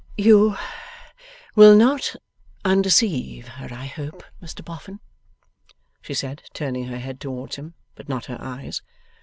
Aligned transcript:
'You 0.17 0.57
will 1.55 1.75
not 1.75 2.15
undeceive 2.65 3.47
her 3.47 3.71
I 3.71 3.85
hope, 3.85 4.23
Mr 4.41 4.65
Boffin?' 4.65 4.99
she 6.01 6.15
said, 6.15 6.41
turning 6.55 6.85
her 6.85 6.97
head 6.97 7.19
towards 7.19 7.57
him, 7.57 7.75
but 7.93 8.09
not 8.09 8.25
her 8.25 8.41
eyes. 8.41 8.81